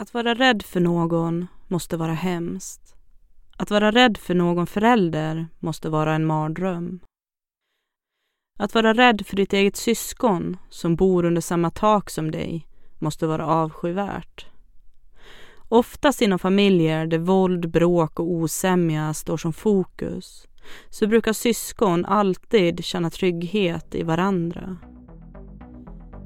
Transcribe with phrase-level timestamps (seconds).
[0.00, 2.94] Att vara rädd för någon måste vara hemskt.
[3.56, 7.00] Att vara rädd för någon förälder måste vara en mardröm.
[8.58, 12.66] Att vara rädd för ditt eget syskon som bor under samma tak som dig
[12.98, 14.46] måste vara avskyvärt.
[15.68, 20.48] Oftast inom familjer där våld, bråk och osämja står som fokus
[20.90, 24.76] så brukar syskon alltid känna trygghet i varandra.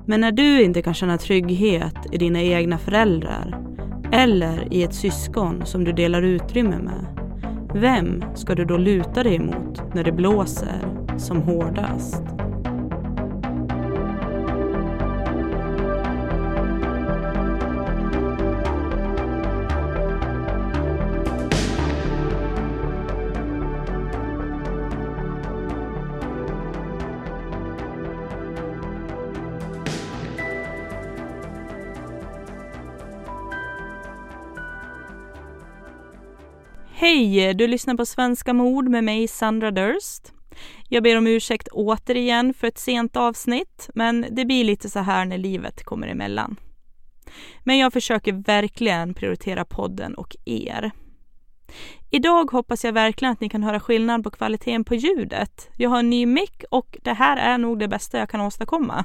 [0.07, 3.59] Men när du inte kan känna trygghet i dina egna föräldrar
[4.13, 7.07] eller i ett syskon som du delar utrymme med,
[7.75, 10.79] vem ska du då luta dig emot när det blåser
[11.19, 12.23] som hårdast?
[37.03, 37.55] Hej!
[37.55, 40.33] Du lyssnar på Svenska mord med mig, Sandra Durst.
[40.89, 45.25] Jag ber om ursäkt återigen för ett sent avsnitt, men det blir lite så här
[45.25, 46.57] när livet kommer emellan.
[47.65, 50.91] Men jag försöker verkligen prioritera podden och er.
[52.11, 55.71] Idag hoppas jag verkligen att ni kan höra skillnad på kvaliteten på ljudet.
[55.77, 59.05] Jag har en ny mick och det här är nog det bästa jag kan åstadkomma.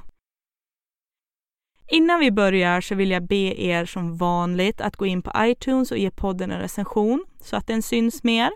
[1.89, 5.91] Innan vi börjar så vill jag be er som vanligt att gå in på iTunes
[5.91, 8.51] och ge podden en recension så att den syns mer.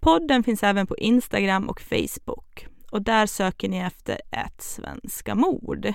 [0.00, 5.92] Podden finns även på Instagram och Facebook och där söker ni efter ett svenska mord.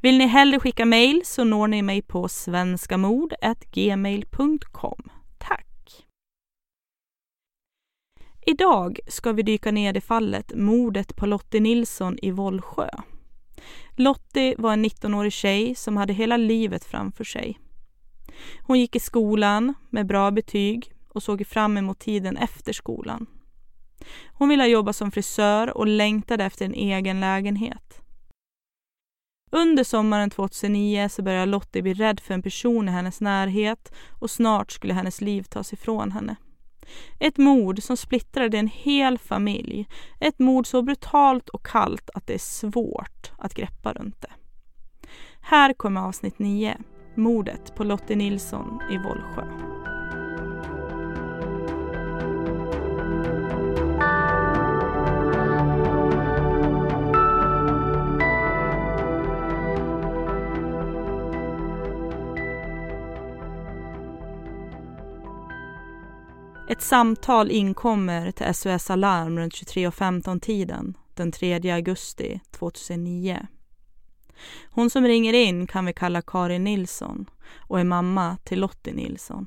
[0.00, 5.10] Vill ni hellre skicka mejl så når ni mig på svenskamord.gmail.com.
[5.38, 5.66] Tack!
[8.46, 12.88] Idag ska vi dyka ner i fallet mordet på Lottie Nilsson i Vollsjö.
[13.96, 17.58] Lottie var en 19-årig tjej som hade hela livet framför sig.
[18.62, 23.26] Hon gick i skolan med bra betyg och såg fram emot tiden efter skolan.
[24.32, 28.00] Hon ville jobba som frisör och längtade efter en egen lägenhet.
[29.50, 34.30] Under sommaren 2009 så började Lottie bli rädd för en person i hennes närhet och
[34.30, 36.36] snart skulle hennes liv tas ifrån henne.
[37.18, 39.88] Ett mord som splittrade en hel familj.
[40.20, 44.32] Ett mord så brutalt och kallt att det är svårt att greppa runt det.
[45.40, 46.78] Här kommer avsnitt 9.
[47.14, 49.83] Mordet på Lottie Nilsson i Vollsjö.
[66.74, 73.46] Ett samtal inkommer till SOS Alarm runt 23.15 tiden den 3 augusti 2009.
[74.70, 79.46] Hon som ringer in kan vi kalla Karin Nilsson och är mamma till Lottie Nilsson.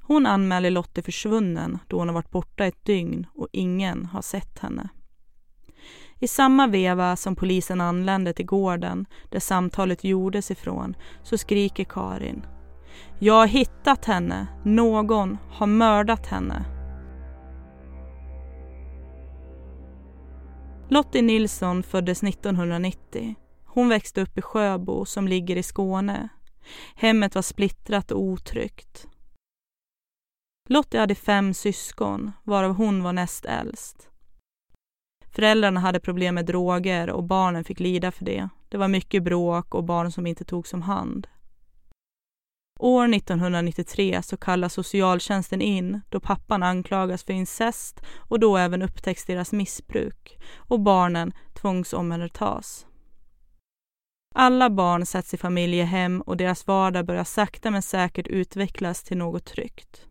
[0.00, 4.58] Hon anmäler Lottie försvunnen då hon har varit borta ett dygn och ingen har sett
[4.58, 4.88] henne.
[6.18, 12.46] I samma veva som polisen anländer till gården där samtalet gjordes ifrån så skriker Karin
[13.18, 14.46] jag har hittat henne.
[14.64, 16.64] Någon har mördat henne.
[20.88, 23.34] Lottie Nilsson föddes 1990.
[23.64, 26.28] Hon växte upp i Sjöbo som ligger i Skåne.
[26.94, 29.06] Hemmet var splittrat och otryggt.
[30.68, 34.08] Lottie hade fem syskon, varav hon var näst äldst.
[35.30, 38.48] Föräldrarna hade problem med droger och barnen fick lida för det.
[38.68, 41.26] Det var mycket bråk och barn som inte togs om hand.
[42.82, 49.24] År 1993 så kallas socialtjänsten in då pappan anklagas för incest och då även upptäcks
[49.24, 52.86] deras missbruk och barnen tvångsomhändertas.
[54.34, 59.44] Alla barn sätts i familjehem och deras vardag börjar sakta men säkert utvecklas till något
[59.44, 60.06] tryggt.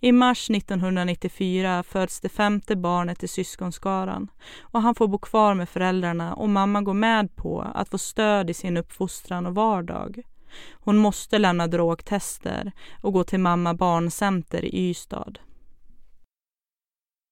[0.00, 5.68] I mars 1994 föds det femte barnet i syskonskaran och han får bo kvar med
[5.68, 10.22] föräldrarna och mamma går med på att få stöd i sin uppfostran och vardag.
[10.72, 15.38] Hon måste lämna drogtester och gå till mamma barncenter i Ystad.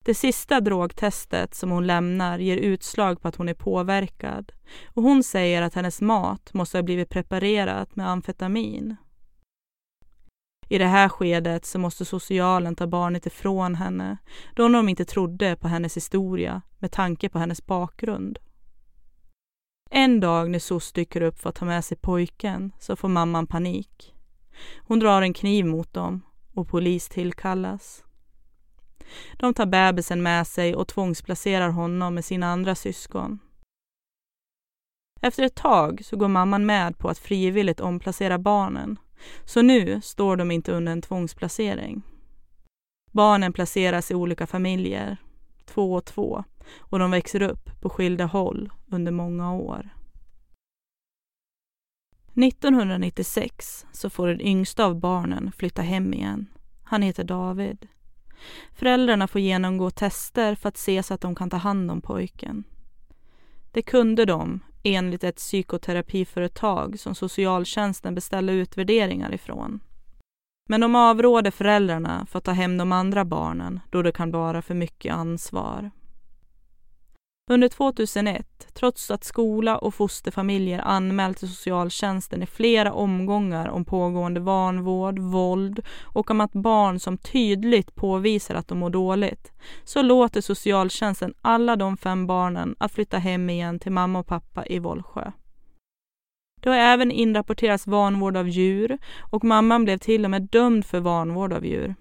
[0.04, 4.52] Det sista drogtestet som hon lämnar ger utslag på att hon är påverkad
[4.86, 8.96] och hon säger att hennes mat måste ha blivit preparerat med amfetamin.
[10.68, 14.16] I det här skedet så måste socialen ta barnet ifrån henne
[14.54, 18.38] då de inte trodde på hennes historia med tanke på hennes bakgrund.
[19.94, 23.46] En dag när SOS dyker upp för att ta med sig pojken så får mamman
[23.46, 24.14] panik.
[24.78, 26.22] Hon drar en kniv mot dem
[26.54, 28.04] och polis tillkallas.
[29.36, 33.38] De tar bebisen med sig och tvångsplacerar honom med sina andra syskon.
[35.20, 38.98] Efter ett tag så går mamman med på att frivilligt omplacera barnen.
[39.44, 42.02] Så nu står de inte under en tvångsplacering.
[43.10, 45.16] Barnen placeras i olika familjer,
[45.64, 46.44] två och två,
[46.78, 49.88] och de växer upp på skilda håll under många år.
[52.34, 56.46] 1996 så får den yngsta av barnen flytta hem igen.
[56.82, 57.88] Han heter David.
[58.72, 62.64] Föräldrarna får genomgå tester för att se så att de kan ta hand om pojken.
[63.70, 69.80] Det kunde de enligt ett psykoterapiföretag som socialtjänsten beställde utvärderingar ifrån.
[70.68, 74.62] Men de avråder föräldrarna för att ta hem de andra barnen då det kan vara
[74.62, 75.90] för mycket ansvar.
[77.50, 84.40] Under 2001, trots att skola och fosterfamiljer anmält till socialtjänsten i flera omgångar om pågående
[84.40, 89.52] vanvård, våld och om att barn som tydligt påvisar att de mår dåligt,
[89.84, 94.66] så låter socialtjänsten alla de fem barnen att flytta hem igen till mamma och pappa
[94.66, 95.32] i Vollsjö.
[96.62, 98.98] Det har även inrapporterats vanvård av djur
[99.30, 101.94] och mamman blev till och med dömd för vanvård av djur.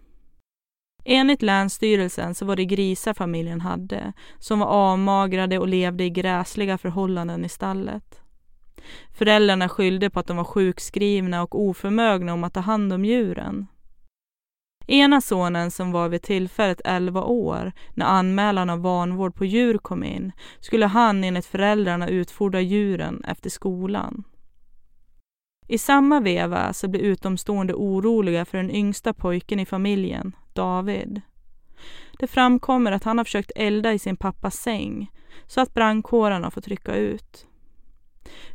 [1.05, 6.77] Enligt Länsstyrelsen så var det grisar familjen hade, som var avmagrade och levde i gräsliga
[6.77, 8.21] förhållanden i stallet.
[9.17, 13.67] Föräldrarna skyllde på att de var sjukskrivna och oförmögna om att ta hand om djuren.
[14.87, 20.03] Ena sonen som var vid tillfället 11 år när anmälan av vanvård på djur kom
[20.03, 24.23] in skulle han enligt föräldrarna utfodra djuren efter skolan.
[25.67, 31.21] I samma veva så blir utomstående oroliga för den yngsta pojken i familjen, David.
[32.19, 35.11] Det framkommer att han har försökt elda i sin pappas säng
[35.47, 37.47] så att brandkåren har fått rycka ut.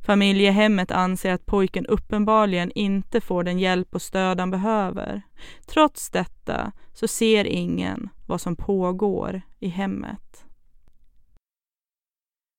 [0.06, 5.22] Familjehemmet anser att pojken uppenbarligen inte får den hjälp och stöd han behöver.
[5.66, 10.44] Trots detta så ser ingen vad som pågår i hemmet.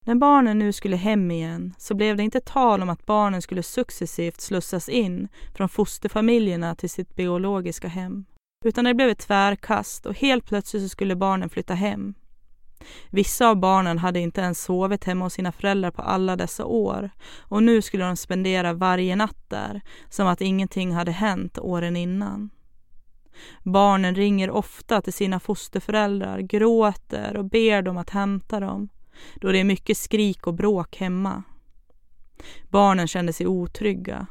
[0.06, 3.64] När barnen nu skulle hem igen så blev det inte tal om att barnen skulle
[3.64, 8.26] successivt slussas in från fosterfamiljerna till sitt biologiska hem.
[8.66, 12.14] Utan det blev ett tvärkast och helt plötsligt så skulle barnen flytta hem.
[13.10, 17.10] Vissa av barnen hade inte ens sovit hemma hos sina föräldrar på alla dessa år
[17.40, 22.50] och nu skulle de spendera varje natt där, som att ingenting hade hänt åren innan.
[23.64, 28.90] Barnen ringer ofta till sina fosterföräldrar, gråter och ber dem att hämta dem,
[29.36, 31.44] då det är mycket skrik och bråk hemma.
[32.70, 34.28] Barnen kände sig otrygga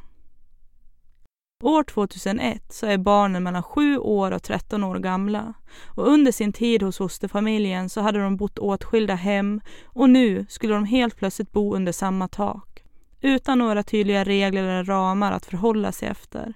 [1.63, 5.55] År 2001 så är barnen mellan 7 år och 13 år gamla
[5.85, 10.75] och under sin tid hos fosterfamiljen så hade de bott åtskilda hem och nu skulle
[10.75, 12.83] de helt plötsligt bo under samma tak
[13.21, 16.55] utan några tydliga regler eller ramar att förhålla sig efter.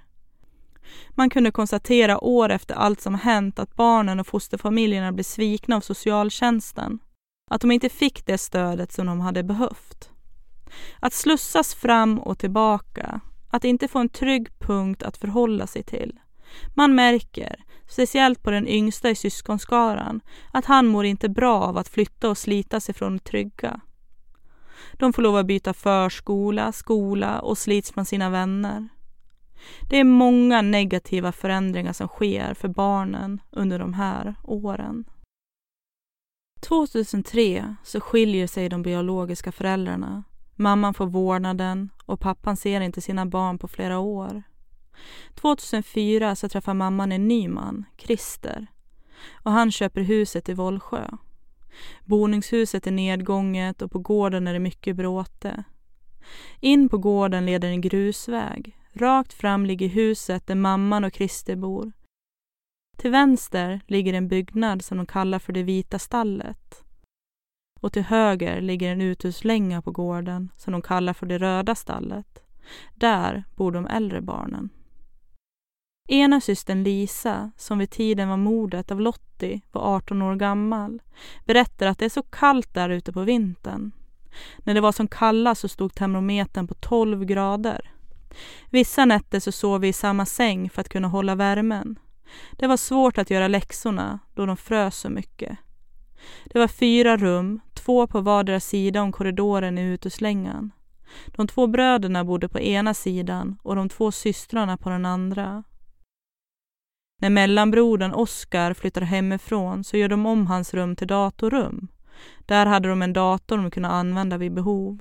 [1.11, 5.81] Man kunde konstatera år efter allt som hänt att barnen och fosterfamiljerna blev svikna av
[5.81, 6.99] socialtjänsten.
[7.51, 10.11] Att de inte fick det stödet som de hade behövt.
[11.01, 13.21] Att slussas fram och tillbaka
[13.51, 16.21] att inte få en trygg punkt att förhålla sig till.
[16.75, 20.21] Man märker, speciellt på den yngsta i syskonskaran,
[20.53, 23.81] att han mår inte bra av att flytta och slita sig från det trygga.
[24.93, 28.89] De får lov att byta förskola, skola och slits från sina vänner.
[29.91, 35.05] Det är många negativa förändringar som sker för barnen under de här åren.
[36.61, 40.25] 2003 så skiljer sig de biologiska föräldrarna
[40.61, 44.43] Mamman får vårdnaden och pappan ser inte sina barn på flera år.
[45.35, 48.67] 2004 så träffar mamman en ny man, Christer.
[49.43, 51.11] Och han köper huset i Vollsjö.
[52.05, 55.65] Boningshuset är nedgånget och på gården är det mycket bråte.
[56.61, 58.77] In på gården leder en grusväg.
[58.93, 61.93] Rakt fram ligger huset där mamman och Christer bor.
[62.97, 66.85] Till vänster ligger en byggnad som de kallar för det vita stallet
[67.81, 72.43] och till höger ligger en uthuslänga på gården som de kallar för det röda stallet.
[72.95, 74.71] Där bor de äldre barnen.
[76.09, 81.03] Ena systern Lisa, som vid tiden var mordet av Lottie var 18 år gammal,
[81.45, 83.93] berättar att det är så kallt där ute på vintern.
[84.59, 87.91] När det var som kallast så stod termometern på 12 grader.
[88.71, 91.99] Vissa nätter så sov vi i samma säng för att kunna hålla värmen.
[92.53, 95.59] Det var svårt att göra läxorna då de frös så mycket.
[96.45, 97.61] Det var fyra rum,
[97.91, 100.71] två på vardera sida om korridoren i uteslängan.
[101.27, 105.65] De två bröderna bodde på ena sidan och de två systrarna på den andra.
[107.21, 111.89] När mellanbrodern Oskar flyttar hemifrån så gör de om hans rum till datorrum.
[112.47, 114.99] Där hade de en dator de kunde använda vid behov.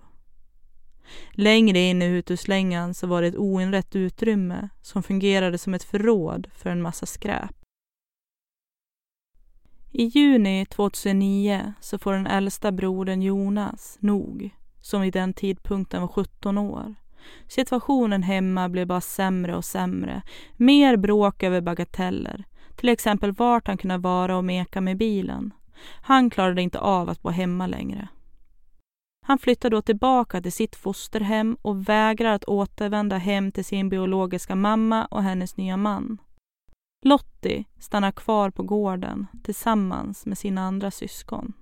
[1.32, 6.48] Längre in i uteslängan så var det ett oinrett utrymme som fungerade som ett förråd
[6.56, 7.59] för en massa skräp.
[9.92, 14.50] I juni 2009 så får den äldsta brodern Jonas nog.
[14.82, 16.96] som vid den tidpunkten var 17 år.
[17.48, 20.22] Situationen hemma blev bara sämre och sämre.
[20.58, 22.44] Mer bråk över bagateller.
[22.76, 25.54] Till exempel vart han kunde vara och meka med bilen.
[26.02, 28.08] Han klarade inte av att bo hemma längre.
[29.26, 34.56] Han flyttar då tillbaka till sitt fosterhem och vägrar att återvända hem till sin biologiska
[34.56, 36.18] mamma och hennes nya man.
[37.02, 41.54] Lottie stannar kvar på gården tillsammans med sina andra syskon.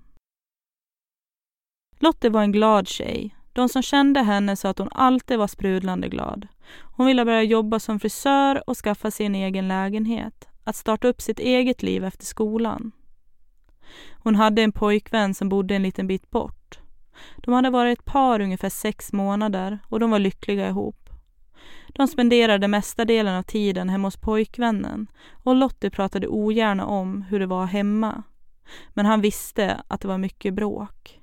[1.98, 3.34] Lottie var en glad tjej.
[3.52, 6.48] De som kände henne sa att hon alltid var sprudlande glad.
[6.96, 10.48] Hon ville börja jobba som frisör och skaffa sig en egen lägenhet.
[10.64, 12.92] Att starta upp sitt eget liv efter skolan.
[14.10, 16.78] Hon hade en pojkvän som bodde en liten bit bort.
[17.36, 21.07] De hade varit ett par ungefär sex månader och de var lyckliga ihop.
[21.88, 27.40] De spenderade mesta delen av tiden hemma hos pojkvännen och Lottie pratade ogärna om hur
[27.40, 28.22] det var hemma.
[28.88, 31.20] Men han visste att det var mycket bråk.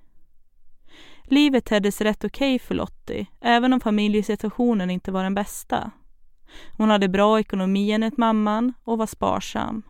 [1.24, 5.92] Livet tedde sig rätt okej okay för Lottie, även om familjesituationen inte var den bästa.
[6.78, 9.84] Hon hade bra ekonomi enligt mamman och var sparsam.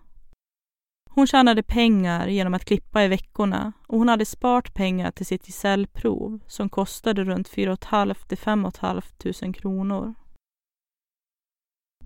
[1.09, 5.45] Hon tjänade pengar genom att klippa i veckorna och hon hade sparat pengar till sitt
[5.45, 10.13] gesällprov som kostade runt 4 500 till 5 500 kronor.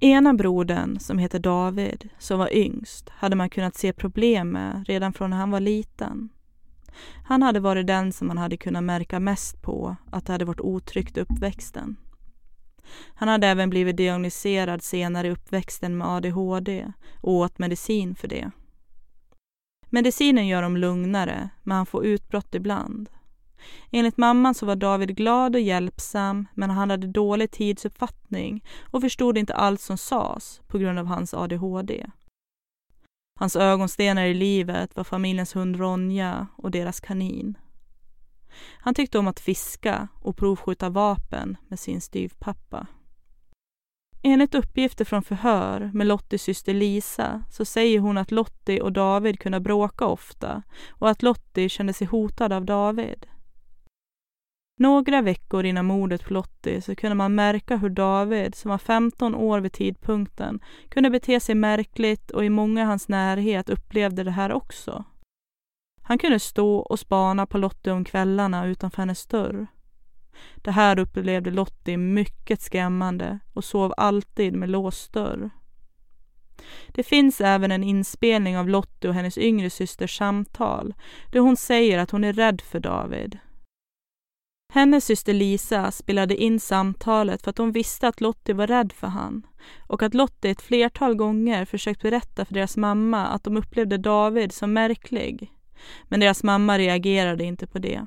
[0.02, 5.14] Ena brodern, som heter David, som var yngst, hade man kunnat se problem med redan
[5.14, 6.30] från när han var liten.
[7.26, 10.60] Han hade varit den som man hade kunnat märka mest på att det hade varit
[10.60, 11.98] otryggt uppväxten.
[13.14, 16.92] Han hade även blivit diagnostiserad senare i uppväxten med ADHD
[17.22, 18.52] och åt medicin för det.
[19.90, 23.10] Medicinen gör dem lugnare, men han får utbrott ibland.
[23.92, 29.38] Enligt mamman så var David glad och hjälpsam, men han hade dålig tidsuppfattning och förstod
[29.38, 32.06] inte allt som sades på grund av hans ADHD.
[33.40, 37.58] Hans ögonstenar i livet var familjens hund Ronja och deras kanin.
[38.80, 42.88] Han tyckte om att fiska och provskjuta vapen med sin styvpappa.
[44.24, 49.40] Enligt uppgifter från förhör med Lotties syster Lisa så säger hon att Lottie och David
[49.40, 53.28] kunde bråka ofta och att Lottie kände sig hotad av David.
[54.82, 59.36] Några veckor innan mordet på Lottie så kunde man märka hur David, som var 15
[59.36, 60.60] år vid tidpunkten,
[60.90, 65.04] kunde bete sig märkligt och i många i hans närhet upplevde det här också.
[66.02, 69.68] Han kunde stå och spana på Lottie om kvällarna utanför hennes dörr.
[70.56, 75.50] Det här upplevde Lottie mycket skrämmande och sov alltid med låst dörr.
[76.88, 80.94] Det finns även en inspelning av Lottie och hennes yngre systers samtal
[81.32, 83.40] där hon säger att hon är rädd för David.
[84.74, 89.08] Hennes syster Lisa spelade in samtalet för att hon visste att Lottie var rädd för
[89.08, 89.48] han
[89.88, 94.52] och att Lottie ett flertal gånger försökt berätta för deras mamma att de upplevde David
[94.52, 95.52] som märklig.
[96.04, 98.06] Men deras mamma reagerade inte på det.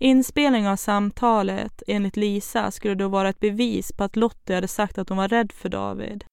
[0.00, 4.98] Inspelning av samtalet, enligt Lisa, skulle då vara ett bevis på att Lottie hade sagt
[4.98, 6.24] att hon var rädd för David.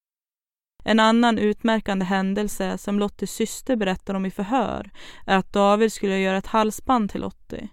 [0.83, 4.91] En annan utmärkande händelse som Lotties syster berättar om i förhör
[5.25, 7.69] är att David skulle göra ett halsband till Lottie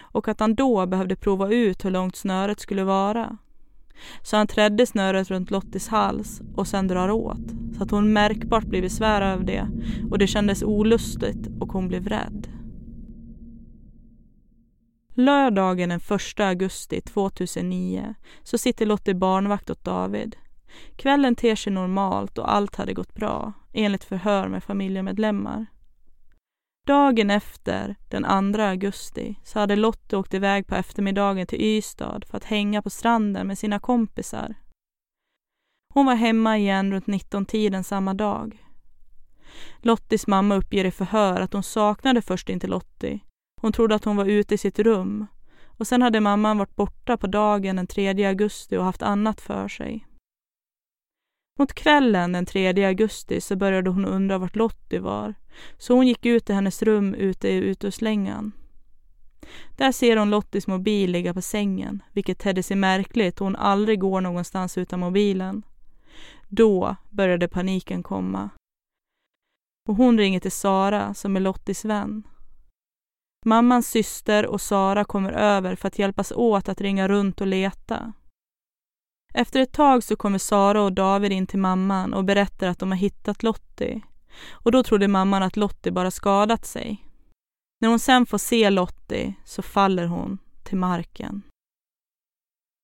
[0.00, 3.38] och att han då behövde prova ut hur långt snöret skulle vara.
[4.22, 8.64] Så han trädde snöret runt Lottis hals och sen drar åt så att hon märkbart
[8.64, 9.68] blev besvärad av det
[10.10, 12.48] och det kändes olustigt och hon blev rädd.
[15.14, 20.36] Lördagen den 1 augusti 2009 så sitter Lottie barnvakt åt David.
[20.96, 25.66] Kvällen ter sig normalt och allt hade gått bra, enligt förhör med familjemedlemmar.
[26.90, 32.36] Dagen efter, den 2 augusti, så hade Lottie åkt iväg på eftermiddagen till Ystad för
[32.36, 34.54] att hänga på stranden med sina kompisar.
[35.94, 38.66] Hon var hemma igen runt 19-tiden samma dag.
[39.78, 43.20] Lottis mamma uppger i förhör att hon saknade först inte Lottie
[43.60, 45.26] hon trodde att hon var ute i sitt rum
[45.66, 49.68] och sen hade mamman varit borta på dagen den 3 augusti och haft annat för
[49.68, 50.06] sig.
[51.60, 55.34] Mot kvällen den 3 augusti så började hon undra vart Lottie var
[55.78, 58.52] så hon gick ut till hennes rum ute i uteslängan.
[59.76, 64.00] Där ser hon Lotties mobil ligga på sängen, vilket tedde sig märkligt då hon aldrig
[64.00, 65.62] går någonstans utan mobilen.
[66.48, 68.50] Då började paniken komma.
[69.88, 72.22] Och hon ringer till Sara som är Lotties vän.
[73.46, 78.12] Mammans syster och Sara kommer över för att hjälpas åt att ringa runt och leta.
[79.34, 82.90] Efter ett tag så kommer Sara och David in till mamman och berättar att de
[82.90, 84.00] har hittat Lottie.
[84.50, 87.06] Och då trodde mamman att Lottie bara skadat sig.
[87.80, 91.42] När hon sen får se Lottie så faller hon till marken.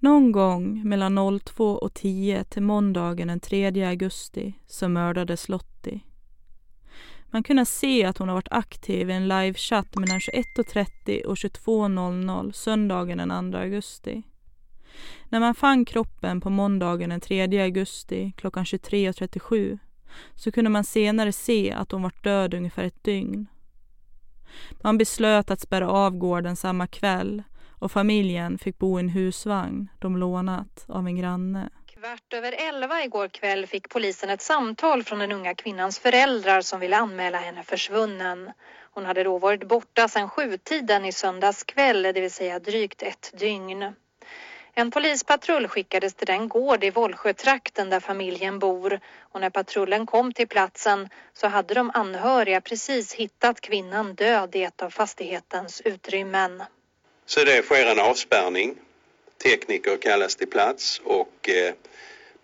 [0.03, 6.00] Någon gång mellan 02 och 10 till måndagen den 3 augusti så mördades Lottie.
[7.31, 12.53] Man kunde se att hon har varit aktiv i en livechatt mellan 21.30 och 22.00
[12.53, 14.23] söndagen den 2 augusti.
[15.29, 19.79] När man fann kroppen på måndagen den 3 augusti klockan 23.37
[20.35, 23.47] så kunde man senare se att hon var död ungefär ett dygn.
[24.83, 27.43] Man beslöt att spärra av gården samma kväll
[27.79, 31.71] och familjen fick bo i en husvagn de lånat av en granne.
[31.87, 36.81] Kvart över elva igår kväll fick polisen ett samtal från den unga kvinnans föräldrar som
[36.81, 38.50] ville anmäla henne försvunnen.
[38.93, 43.33] Hon hade då varit borta sedan sjutiden i söndags kväll, det vill säga drygt ett
[43.38, 43.93] dygn.
[44.78, 50.33] En polispatrull skickades till den gård i Vollsjötrakten där familjen bor och när patrullen kom
[50.33, 56.62] till platsen så hade de anhöriga precis hittat kvinnan död i ett av fastighetens utrymmen.
[57.26, 58.75] Så det sker en avspärrning.
[59.42, 61.75] Tekniker kallas till plats och eh,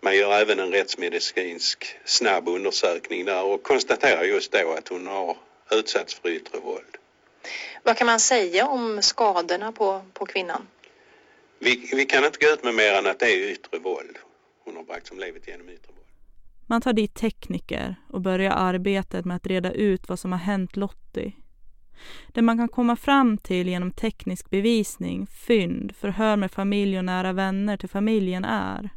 [0.00, 5.36] man gör även en rättsmedicinsk snabb undersökning där och konstaterar just då att hon har
[5.70, 6.96] utsatts för yttre våld.
[7.82, 10.66] Vad kan man säga om skadorna på, på kvinnan?
[11.64, 14.18] Vi, vi kan inte gå ut med mer än att det är yttre våld.
[14.64, 16.06] Hon har bragt som livet genom yttre våld.
[16.66, 20.76] Man tar dit tekniker och börjar arbetet med att reda ut vad som har hänt
[20.76, 21.32] Lottie.
[22.28, 27.32] Det man kan komma fram till genom teknisk bevisning, fynd, förhör med familj och nära
[27.32, 28.90] vänner till familjen är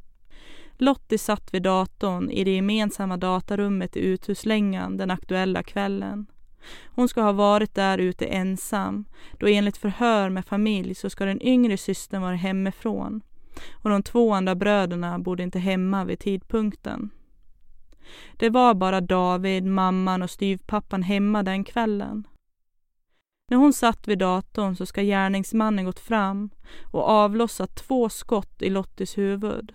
[0.77, 6.25] Lottie satt vid datorn i det gemensamma datarummet i uthuslängan den aktuella kvällen.
[6.86, 9.05] Hon ska ha varit där ute ensam
[9.39, 13.22] då enligt förhör med familj så ska den yngre systern vara hemifrån
[13.72, 17.10] och de två andra bröderna bodde inte hemma vid tidpunkten.
[18.38, 22.27] Det var bara David, mamman och styvpappan hemma den kvällen.
[23.48, 26.50] När hon satt vid datorn så ska gärningsmannen gått fram
[26.91, 29.74] och avlossat två skott i Lottis huvud.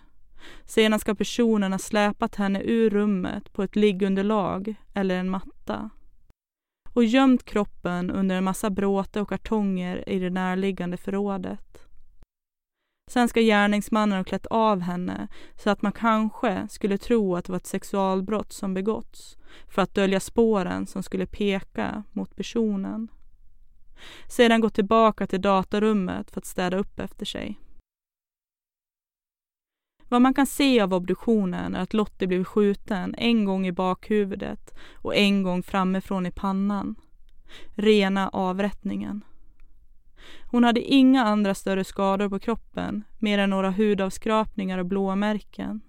[0.65, 5.91] Sedan ska personerna släpat henne ur rummet på ett liggunderlag eller en matta
[6.93, 11.87] och gömt kroppen under en massa bråte och kartonger i det närliggande förrådet.
[13.11, 17.53] Sen ska gärningsmannen ha klätt av henne så att man kanske skulle tro att det
[17.53, 19.37] var ett sexualbrott som begåtts
[19.69, 23.09] för att dölja spåren som skulle peka mot personen.
[24.29, 27.59] Sedan gå tillbaka till datarummet för att städa upp efter sig.
[30.11, 34.75] Vad man kan se av obduktionen är att Lottie blev skjuten en gång i bakhuvudet
[34.95, 36.95] och en gång framifrån i pannan.
[37.75, 39.25] Rena avrättningen.
[40.51, 45.81] Hon hade inga andra större skador på kroppen, mer än några hudavskrapningar och blåmärken.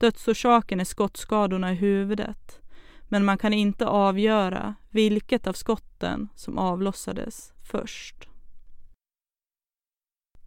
[0.00, 2.60] Dödsorsaken är skottskadorna i huvudet,
[3.08, 8.28] men man kan inte avgöra vilket av skotten som avlossades först.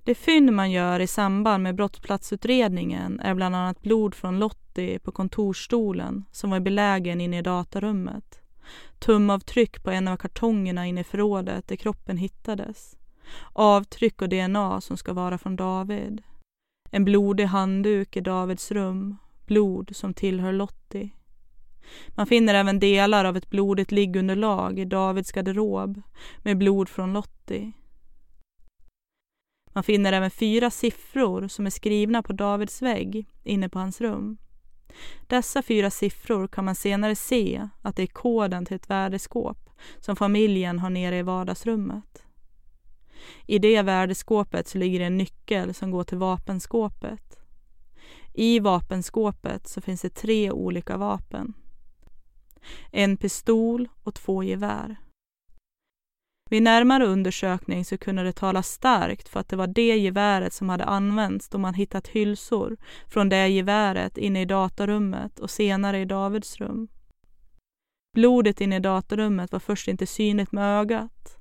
[0.03, 5.11] Det fynd man gör i samband med brottsplatsutredningen är bland annat blod från Lottie på
[5.11, 8.41] kontorsstolen som var belägen inne i datarummet.
[8.99, 12.97] Tumavtryck på en av kartongerna inne i förrådet där kroppen hittades.
[13.53, 16.21] Avtryck och DNA som ska vara från David.
[16.91, 19.17] En blodig handduk i Davids rum.
[19.45, 21.09] Blod som tillhör Lottie.
[22.07, 26.01] Man finner även delar av ett blodigt liggunderlag i Davids garderob
[26.43, 27.71] med blod från Lottie.
[29.73, 34.37] Man finner även fyra siffror som är skrivna på Davids vägg inne på hans rum.
[35.27, 40.15] Dessa fyra siffror kan man senare se att det är koden till ett värdeskåp som
[40.15, 42.23] familjen har nere i vardagsrummet.
[43.45, 47.37] I det värdeskåpet så ligger en nyckel som går till vapenskåpet.
[48.33, 51.53] I vapenskåpet så finns det tre olika vapen.
[52.91, 54.95] En pistol och två gevär.
[56.51, 60.69] Vid närmare undersökning så kunde det tala starkt för att det var det geväret som
[60.69, 66.05] hade använts då man hittat hylsor från det geväret inne i datarummet och senare i
[66.05, 66.87] Davids rum.
[68.13, 71.37] Blodet inne i datarummet var först inte synligt med ögat.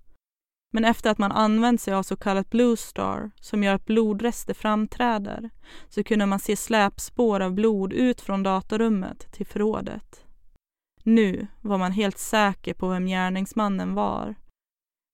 [0.73, 4.55] Men efter att man använt sig av så kallat Blue Star, som gör att blodrester
[4.55, 5.51] framträder,
[5.89, 10.25] så kunde man se släpspår av blod ut från datarummet till förrådet.
[11.03, 14.35] Nu var man helt säker på vem gärningsmannen var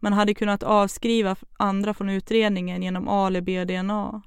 [0.07, 4.23] man hade kunnat avskriva andra från utredningen genom alibi och DNA.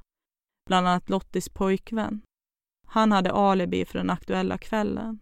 [0.69, 2.21] Bland annat Lottis pojkvän.
[2.87, 5.19] Han hade alibi för den aktuella kvällen.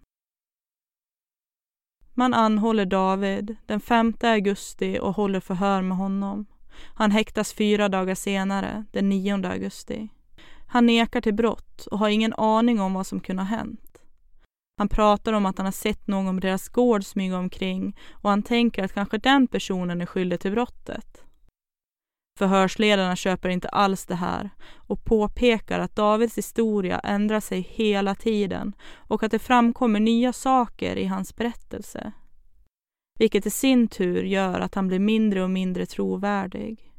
[2.13, 6.46] Man anhåller David den 5 augusti och håller förhör med honom.
[6.93, 10.10] Han häktas fyra dagar senare, den 9 augusti.
[10.67, 13.87] Han nekar till brott och har ingen aning om vad som kunde ha hänt.
[14.77, 18.43] Han pratar om att han har sett någon på deras gård smyga omkring och han
[18.43, 21.23] tänker att kanske den personen är skyldig till brottet.
[22.39, 28.75] Förhörsledarna köper inte alls det här och påpekar att Davids historia ändrar sig hela tiden
[28.95, 32.11] och att det framkommer nya saker i hans berättelse.
[33.19, 36.93] vilket i sin tur gör att han blir mindre och mindre trovärdig.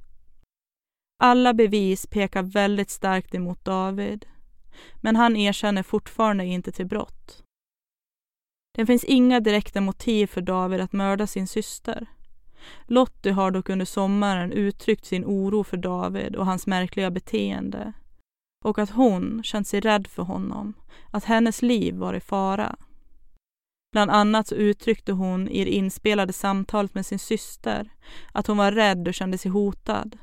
[1.22, 4.26] Alla bevis pekar väldigt starkt emot David,
[4.96, 7.44] men han erkänner fortfarande inte till brott.
[8.78, 12.06] Det finns inga direkta motiv för David att mörda sin syster.
[12.86, 17.92] Lottie har dock under sommaren uttryckt sin oro för David och hans märkliga beteende
[18.64, 20.74] och att hon känt sig rädd för honom,
[21.10, 22.76] att hennes liv var i fara.
[23.92, 27.90] Bland annat så uttryckte hon i det inspelade samtalet med sin syster
[28.32, 30.18] att hon var rädd och kände sig hotad.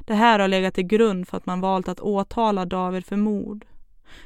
[0.00, 3.66] Det här har legat till grund för att man valt att åtala David för mord.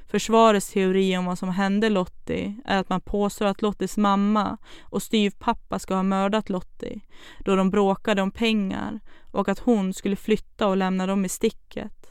[0.07, 5.03] Försvarets teori om vad som hände Lottie är att man påstår att Lotties mamma och
[5.03, 7.01] styvpappa ska ha mördat Lottie
[7.38, 12.03] då de bråkade om pengar och att hon skulle flytta och lämna dem i sticket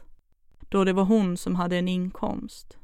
[0.70, 2.78] då det var hon som hade en inkomst.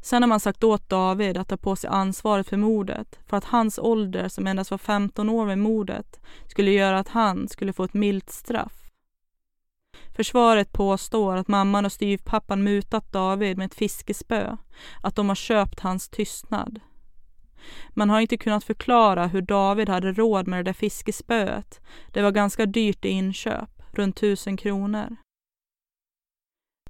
[0.00, 3.44] Sen har man sagt åt David att ta på sig ansvaret för mordet för att
[3.44, 7.84] hans ålder, som endast var 15 år vid mordet, skulle göra att han skulle få
[7.84, 8.87] ett milt straff.
[10.18, 14.56] Försvaret påstår att mamman och styvpappan mutat David med ett fiskespö,
[15.02, 16.80] att de har köpt hans tystnad.
[17.90, 21.80] Man har inte kunnat förklara hur David hade råd med det där fiskespöet.
[22.12, 25.16] Det var ganska dyrt i inköp, runt tusen kronor.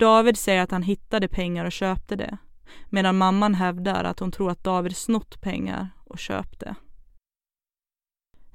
[0.00, 2.38] David säger att han hittade pengar och köpte det,
[2.86, 6.74] medan mamman hävdar att hon tror att David snott pengar och köpte.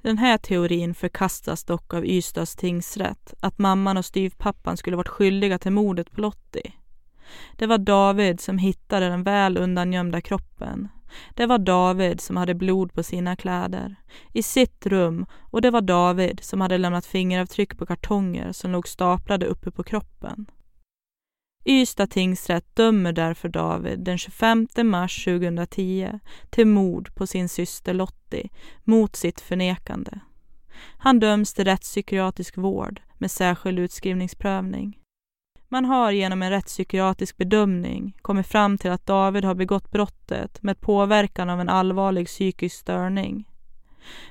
[0.03, 5.59] Den här teorin förkastas dock av Ystads tingsrätt, att mamman och styvpappan skulle varit skyldiga
[5.59, 6.71] till mordet på Lottie.
[7.57, 10.89] Det var David som hittade den väl undangömda kroppen.
[11.33, 13.95] Det var David som hade blod på sina kläder,
[14.33, 18.87] i sitt rum och det var David som hade lämnat fingeravtryck på kartonger som låg
[18.87, 20.45] staplade uppe på kroppen.
[21.65, 28.49] Ystad tingsrätt dömer därför David den 25 mars 2010 till mord på sin syster Lottie
[28.83, 30.11] mot sitt förnekande.
[30.97, 34.97] Han döms till rättspsykiatrisk vård med särskild utskrivningsprövning.
[35.69, 40.79] Man har genom en rättspsykiatrisk bedömning kommit fram till att David har begått brottet med
[40.79, 43.47] påverkan av en allvarlig psykisk störning.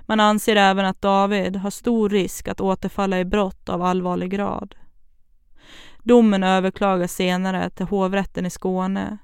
[0.06, 4.74] Man anser även att David har stor risk att återfalla i brott av allvarlig grad.
[6.02, 9.18] Domen överklagas senare till hovrätten i Skåne,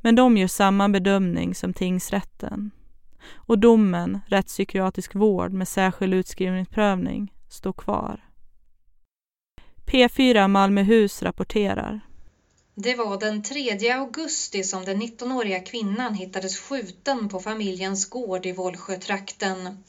[0.00, 2.70] men de gör samma bedömning som tingsrätten.
[3.34, 8.24] Och domen, rättspsykiatrisk vård med särskild utskrivningsprövning, står kvar.
[9.86, 12.00] P4 Malmöhus rapporterar.
[12.74, 18.52] Det var den 3 augusti som den 19-åriga kvinnan hittades skjuten på familjens gård i
[18.52, 19.84] Vollsjötrakten.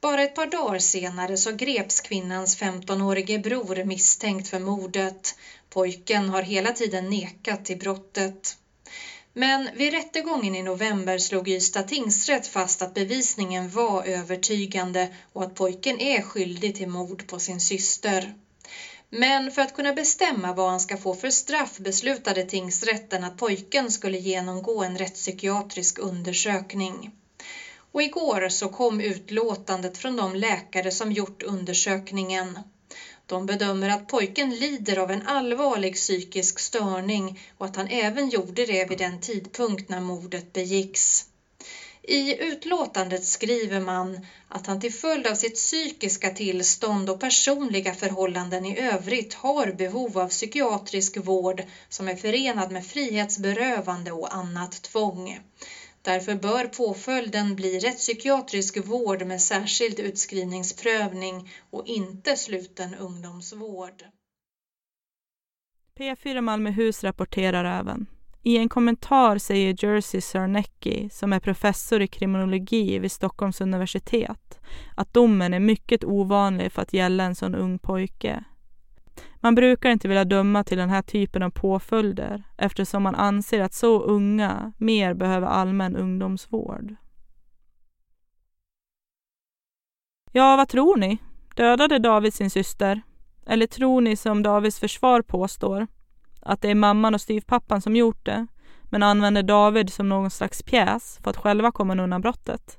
[0.00, 5.34] Bara ett par dagar senare så greps kvinnans 15-årige bror misstänkt för mordet.
[5.74, 8.56] Pojken har hela tiden nekat till brottet.
[9.32, 15.54] Men vid rättegången i november slog Ystad tingsrätt fast att bevisningen var övertygande och att
[15.54, 18.32] pojken är skyldig till mord på sin syster.
[19.08, 23.90] Men för att kunna bestämma vad han ska få för straff beslutade tingsrätten att pojken
[23.90, 27.10] skulle genomgå en rättspsykiatrisk undersökning.
[27.76, 32.60] Och igår så kom utlåtandet från de läkare som gjort undersökningen.
[33.26, 38.64] De bedömer att pojken lider av en allvarlig psykisk störning och att han även gjorde
[38.64, 41.24] det vid den tidpunkt när mordet begicks.
[42.02, 48.64] I utlåtandet skriver man att han till följd av sitt psykiska tillstånd och personliga förhållanden
[48.66, 55.38] i övrigt har behov av psykiatrisk vård som är förenad med frihetsberövande och annat tvång.
[56.04, 64.04] Därför bör påföljden bli rättspsykiatrisk vård med särskild utskrivningsprövning och inte sluten ungdomsvård.
[65.98, 68.06] P4 Malmöhus rapporterar även.
[68.42, 74.60] I en kommentar säger Jersey Sarnecki, som är professor i kriminologi vid Stockholms universitet,
[74.96, 78.44] att domen är mycket ovanlig för att gälla en sån ung pojke.
[79.44, 83.74] Man brukar inte vilja döma till den här typen av påföljder eftersom man anser att
[83.74, 86.94] så unga mer behöver allmän ungdomsvård.
[90.32, 91.18] Ja, vad tror ni?
[91.56, 93.02] Dödade David sin syster?
[93.46, 95.86] Eller tror ni som Davids försvar påstår,
[96.40, 98.46] att det är mamman och styvpappan som gjort det,
[98.82, 102.78] men använder David som någon slags pjäs för att själva komma undan brottet?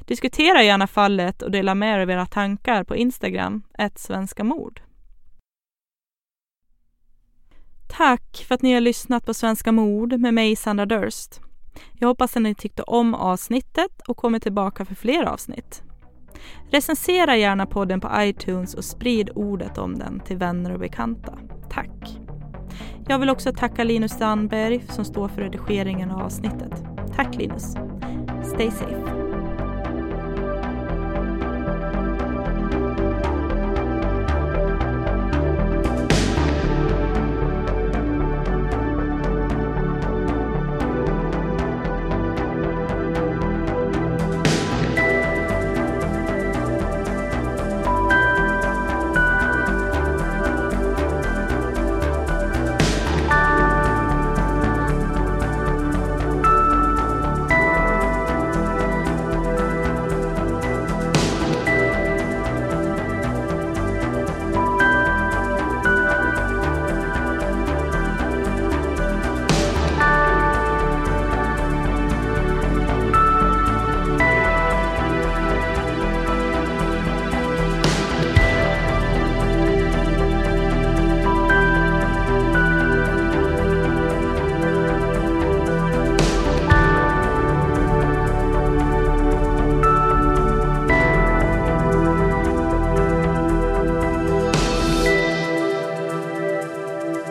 [0.00, 4.80] Diskutera gärna fallet och dela med er av era tankar på Instagram, ett svenska mord.
[7.96, 11.40] Tack för att ni har lyssnat på Svenska mord med mig Sandra Durst.
[11.98, 15.82] Jag hoppas att ni tyckte om avsnittet och kommer tillbaka för fler avsnitt.
[16.70, 21.38] Recensera gärna podden på iTunes och sprid ordet om den till vänner och bekanta.
[21.70, 22.18] Tack!
[23.08, 26.84] Jag vill också tacka Linus Sandberg som står för redigeringen av avsnittet.
[27.16, 27.74] Tack Linus!
[28.44, 29.23] Stay safe!